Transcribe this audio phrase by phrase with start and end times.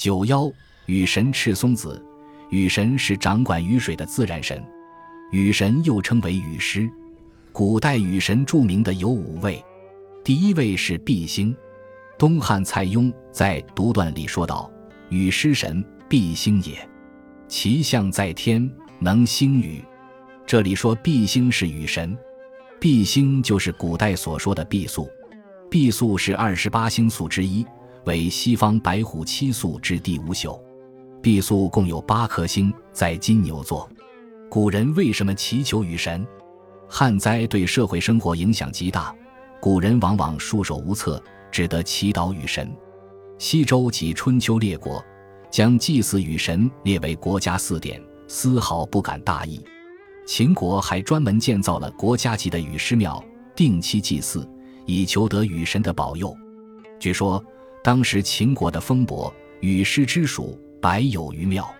[0.00, 0.50] 九幺，
[0.86, 2.02] 雨神赤松子。
[2.48, 4.64] 雨神是掌管雨水的自然神，
[5.30, 6.90] 雨神又称为雨师。
[7.52, 9.62] 古代雨神著名的有五位，
[10.24, 11.54] 第一位是毕星。
[12.16, 14.72] 东汉蔡邕在《独断》里说道
[15.10, 16.88] ：“雨师神，毕星也。
[17.46, 19.84] 其象在天，能兴雨。”
[20.46, 22.16] 这里说毕星是雨神，
[22.80, 25.10] 毕星就是古代所说的毕宿。
[25.70, 27.66] 毕宿是二十八星宿之一，
[28.04, 30.60] 为西方白虎七宿之第五宿。
[31.22, 33.88] 毕宿共有八颗星，在金牛座。
[34.48, 36.26] 古人为什么祈求雨神？
[36.88, 39.14] 旱灾对社会生活影响极大，
[39.60, 42.74] 古人往往束手无策，只得祈祷雨神。
[43.38, 45.04] 西周及春秋列国
[45.50, 49.64] 将祭祀雨神列为国家祀典，丝毫不敢大意。
[50.26, 53.22] 秦国还专门建造了国家级的雨师庙，
[53.54, 54.48] 定期祭祀，
[54.86, 56.34] 以求得雨神的保佑。
[56.98, 57.42] 据说
[57.82, 60.58] 当时秦国的封伯，雨师之属。
[60.82, 61.70] 百有余庙，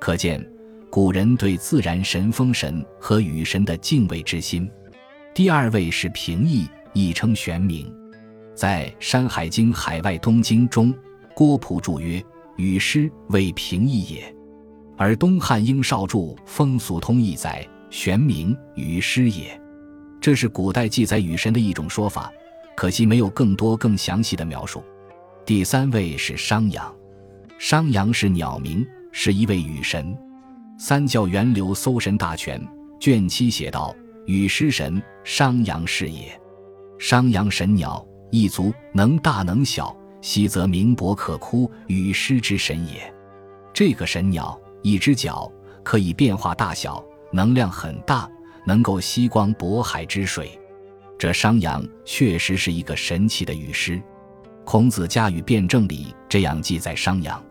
[0.00, 0.44] 可见
[0.90, 4.68] 古人对自然神、风神和雨神的敬畏之心。
[5.32, 7.86] 第二位是平易，亦称玄冥，
[8.52, 10.92] 在《山海经·海外东经》中，
[11.36, 12.20] 郭璞注曰
[12.58, 14.34] ：“雨师为平易也。”
[14.98, 19.56] 而东汉应少注《风俗通义》载：“玄冥，雨师也。”
[20.20, 22.28] 这是古代记载雨神的一种说法，
[22.76, 24.82] 可惜没有更多更详细的描述。
[25.44, 26.94] 第三位是商阳。
[27.58, 30.14] 商阳是鸟名，是一位雨神，
[30.78, 32.60] 《三教源流搜神大全》
[33.00, 33.94] 卷七写道
[34.26, 36.40] ：“雨师神，商阳是也。
[36.96, 43.12] 商阳神鸟，一族能大能小，昔则鸣伯可哭，雨师之神也。
[43.74, 45.50] 这个神鸟，一只脚
[45.82, 48.30] 可以变化大小，能量很大，
[48.64, 50.56] 能够吸光渤海之水。
[51.18, 54.00] 这商阳确实是一个神奇的雨师。
[54.64, 57.42] 孔子家语辩证里这样记载商阳。”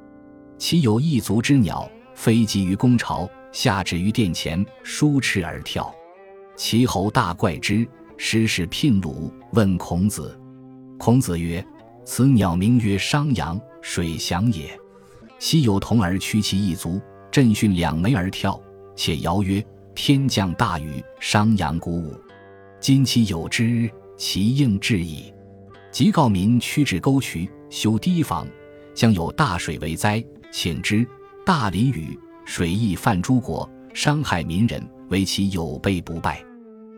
[0.58, 5.94] 其有一足之鸟，飞集于宫巢，下止于殿前，舒翅而跳。
[6.56, 10.40] 其侯大怪之，时使聘鲁问孔子。
[11.00, 11.66] 孔子曰
[12.06, 14.80] ：“此鸟名曰商阳，水翔也。
[15.40, 17.02] 昔有童儿屈其一足，
[17.32, 18.62] 振训两眉而跳，
[18.96, 22.14] 且谣曰：天降大雨，商阳鼓舞。
[22.80, 25.34] 今其有之，其应至矣。
[25.92, 28.48] 即告民驱至沟渠，修堤防，
[28.94, 31.08] 将有大水为灾。”请之，
[31.46, 36.44] 大淋雨，水溢泛诸国，伤害民人，为其有备不败。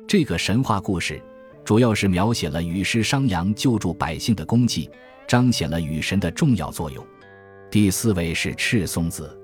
[0.07, 1.21] 这个神话故事，
[1.63, 4.89] 主要是描写了雨师商阳救助百姓的功绩，
[5.27, 7.05] 彰显了雨神的重要作用。
[7.69, 9.35] 第四位是赤松子，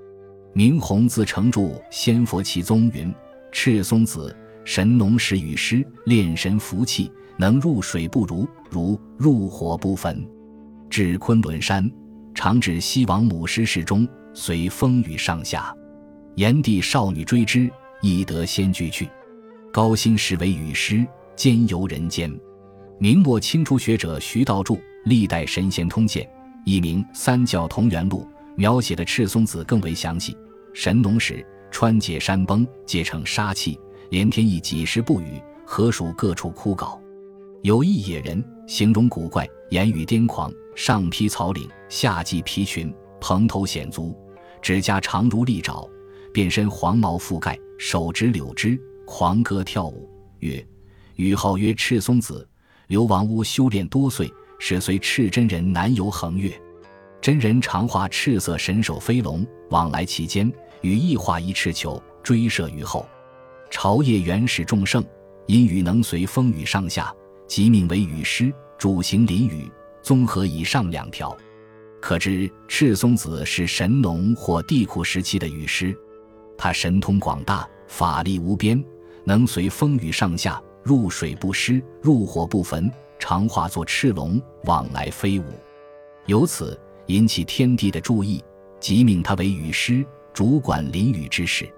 [0.52, 3.14] 明弘自成著《仙佛奇宗》云：
[3.52, 10.26] 赤松子，神农时雨师，炼神服气，能入水不如，如入火不焚。
[10.88, 11.90] 至昆仑山。
[12.32, 15.74] 常指西王母师室中，随风雨上下。
[16.36, 17.68] 炎帝少女追之，
[18.00, 19.08] 亦得仙居去。
[19.72, 21.04] 高辛氏为雨师，
[21.34, 22.32] 兼游人间。
[22.98, 26.24] 明末清初学者徐道著《历代神仙通鉴》，
[26.64, 28.26] 一名《三教同源录》，
[28.56, 30.34] 描写的赤松子更为详细。
[30.72, 33.78] 神农时，川界山崩，皆成杀气，
[34.10, 36.98] 连天意几时不雨，河属各处枯槁。
[37.62, 40.52] 有一野人，形容古怪，言语癫狂。
[40.74, 44.16] 上披草领，下系皮裙，蓬头显足，
[44.60, 45.88] 指甲长如利爪，
[46.32, 50.08] 遍身黄毛覆盖，手执柳枝，狂歌跳舞。
[50.40, 50.64] 曰
[51.14, 52.46] ：“雨号曰赤松子。
[52.88, 54.28] 流亡屋修炼多岁，
[54.58, 56.52] 始随赤真人南游横越。
[57.20, 63.06] 真人常画赤色神兽飞龙，往来其间，与异化一赤球，追射于后。
[63.70, 65.02] 朝夜原始众圣，
[65.46, 67.14] 因雨能随风雨上下，
[67.46, 69.70] 即命为雨师，主行淋雨。”
[70.02, 71.36] 综合以上两条，
[72.00, 75.96] 可知赤松子是神农或地库时期的雨师，
[76.56, 78.82] 他神通广大，法力无边，
[79.24, 85.44] 能随风雨上下，入水不湿，入火不焚，常化作赤龙往来飞舞，
[86.24, 88.42] 由此引起天地的注意，
[88.80, 90.02] 即命他为雨师，
[90.32, 91.68] 主管淋雨之事。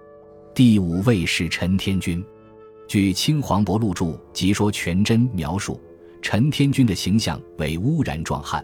[0.54, 2.22] 第五位是陈天君，
[2.86, 5.80] 据《清黄伯录注》及说全真描述。
[6.20, 8.62] 陈天君的形象为乌然壮汉，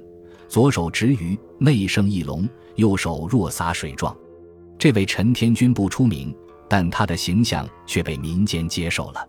[0.49, 4.15] 左手执鱼，内生一龙，右手若洒水状。
[4.79, 6.35] 这位陈天君不出名，
[6.69, 9.27] 但他的形象却被民间接受了。